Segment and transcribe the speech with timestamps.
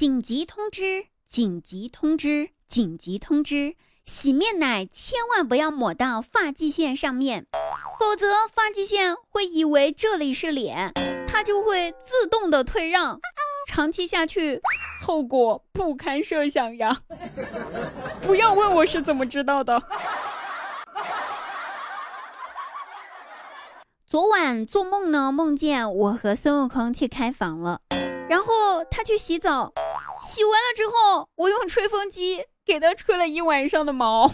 [0.00, 1.08] 紧急通知！
[1.26, 2.52] 紧急通知！
[2.66, 3.74] 紧急通知！
[4.02, 7.44] 洗面奶千万不要抹到发际线上面，
[7.98, 10.90] 否则发际线会以为这里是脸，
[11.28, 13.20] 它就会自动的退让，
[13.68, 14.62] 长期下去，
[15.02, 16.96] 后果不堪设想呀！
[18.24, 19.82] 不要问我是怎么知道的。
[24.06, 27.82] 昨晚做梦呢，梦见我和孙悟空去开房了，
[28.30, 29.72] 然后他去洗澡，
[30.20, 34.30] 洗完了之后，我用吹风机给它吹了一晚上的毛。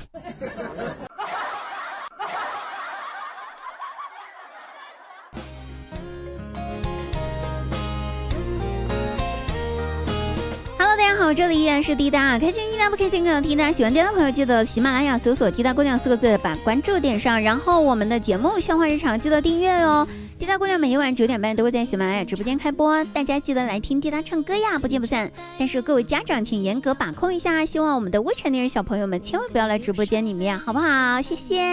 [11.18, 13.72] 好，这里依然是滴答，开心滴答不开心更要滴答。
[13.72, 17.42] 喜欢滴答朋友记得喜马拉雅搜索“滴答姑娘”四个字，把关注点上。
[17.42, 20.06] 然后我们的节目《笑话日常》记得订阅哦。
[20.38, 25.30] 滴答姑娘每天晚九点半都会在喜马拉雅直播间开播，大家记得来听滴答唱歌呀，不见不散。
[25.58, 31.22] 但是各位家长请严格把控一下，希望我们的未成年人小朋友们千万不要来直播间里面，好不好？
[31.22, 31.64] 谢谢。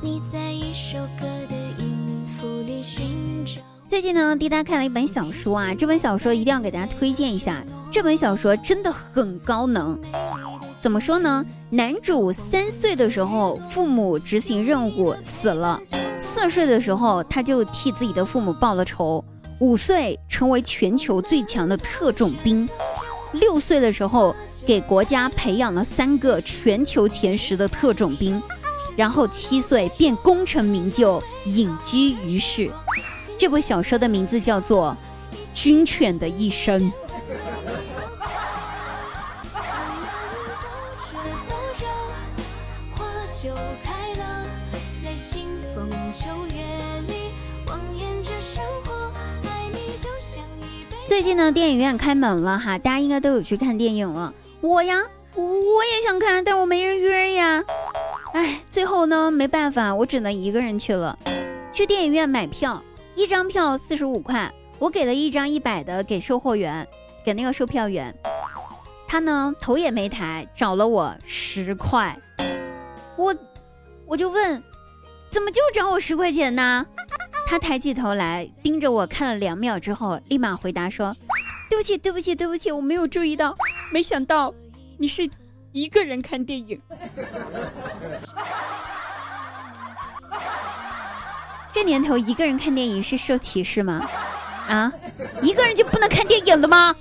[0.00, 1.17] 你在一首歌。
[3.98, 7.64] 最近呢，滴答看了一本小说啊，这本小说一定要给大家推荐一下。
[7.90, 9.98] 这本小说真的很高能。
[10.76, 11.44] 怎么说呢？
[11.68, 15.80] 男主三岁的时候，父母执行任务死了；
[16.16, 19.20] 四岁的时候，他就替自己的父母报了仇；
[19.58, 22.68] 五岁成为全球最强的特种兵；
[23.32, 24.32] 六岁的时候，
[24.64, 28.40] 给国家培养了三个全球前十的特种兵；
[28.96, 32.70] 然后七岁便功成名就，隐居于世。
[33.38, 34.96] 这部小说的名字叫做
[35.54, 36.82] 《军犬的一生》。
[51.06, 54.34] 最近呢，电影院开门了哈，大家应该都有去看电影了。
[54.60, 55.00] 我呀，
[55.36, 57.62] 我也想看，但我没人约呀。
[58.32, 61.16] 哎，最后呢，没办法，我只能一个人去了。
[61.72, 62.82] 去电影院买票，
[63.18, 64.48] 一张票四十五块，
[64.78, 66.86] 我给了一张一百的给售货员，
[67.24, 68.14] 给那个售票员。
[69.08, 72.16] 他呢，头也没抬，找了我十块。
[73.16, 73.34] 我，
[74.06, 74.62] 我就问，
[75.28, 76.86] 怎么就找我十块钱呢？
[77.48, 81.12] 他抬起头来，盯着我看了两秒之后，立马回答说
[81.68, 83.52] ：“对不起，对不起，对不起，我没有注意到，
[83.92, 84.54] 没想到
[84.96, 85.28] 你是
[85.72, 86.80] 一个人看电影。
[91.72, 94.08] 这年头一个人看电影是受歧视吗？
[94.68, 94.92] 啊，
[95.42, 96.94] 一个人就不能看电影了吗？”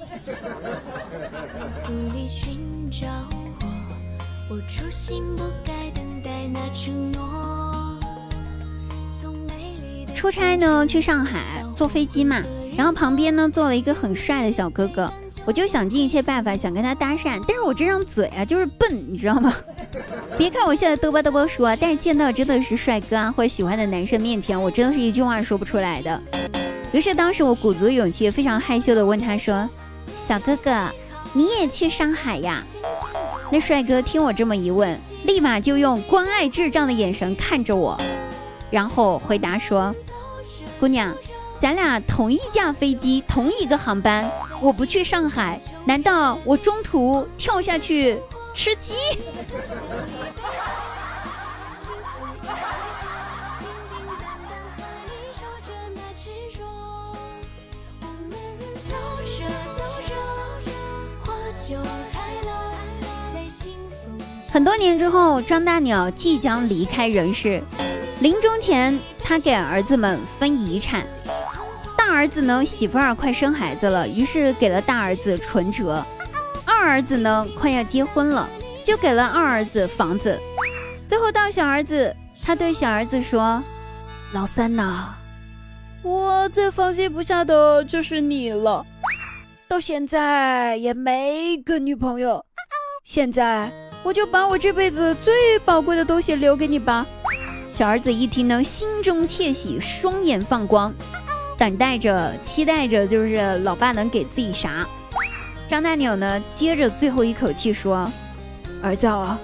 [10.13, 12.41] 出差呢，去上海坐飞机嘛，
[12.77, 15.11] 然后旁边呢坐了一个很帅的小哥哥，
[15.43, 19.51] 我就想尽一切办法想跟他搭讪，但是我这张嘴啊就是笨，你知道吗？
[20.37, 26.21] 别看我现在嘚啵嘚啵说，但是见到真的是帅哥啊或者喜欢的男生面前，我真的是一句话说不出来的。
[26.91, 29.67] 于是当时我鼓足勇气，非常害羞的问他说
[30.13, 30.87] ：“小哥哥，
[31.33, 32.63] 你也去上海呀？”
[33.49, 37.99] 那帅哥听我这么一问，立马就用关爱智障的眼神看着我，
[38.69, 39.95] 然后回答说。
[40.79, 41.11] 姑娘，
[41.59, 44.29] 咱俩同一架飞机，同一个航班，
[44.61, 48.17] 我不去上海，难道我中途跳下去
[48.53, 48.93] 吃鸡？
[64.51, 67.61] 很多年之后，张大鸟即将离开人世，
[68.21, 68.97] 临终前。
[69.29, 71.05] 他给儿子们分遗产，
[72.09, 76.01] 大儿子呢媳妇儿快生孩子了，于是给了大儿子存折；
[76.65, 78.47] 二儿子呢快要结婚了，
[78.85, 80.39] 就给了二儿子房子。
[81.05, 83.61] 最后到小儿子，他对小儿子说
[84.31, 85.15] ：“老三呐，
[86.01, 88.85] 我最放心不下的就是你了，
[89.67, 92.43] 到现在也没个女朋友，
[93.03, 93.69] 现在
[94.01, 97.05] 我就把我这辈子最宝贵的东西留给你吧。”
[97.69, 100.91] 小儿子一听呢，心中窃喜，双眼放光，
[101.57, 104.87] 等待着、期待着，就是老爸能给自己啥。
[105.67, 108.09] 张大鸟呢，接着最后一口气说
[108.81, 109.39] ：“儿子，啊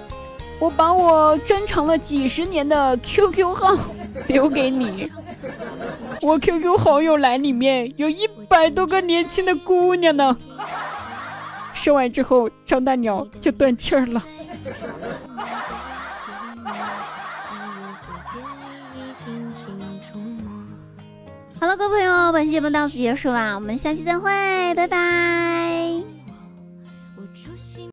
[0.60, 3.76] 我把我珍藏了几十年的 QQ 号
[4.28, 5.10] 留给你，
[6.22, 10.36] 我 QQ 好友栏里面有一百多个年轻的姑娘呢。”
[11.74, 14.22] 说完之后，张大鸟就断气儿了。
[21.64, 24.30] 好了，各位朋友，本期节目到此结束啦，我们下期再会，
[24.74, 25.93] 拜拜。